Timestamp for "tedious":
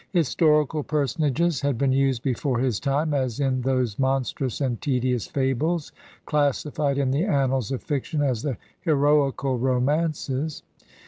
4.81-5.27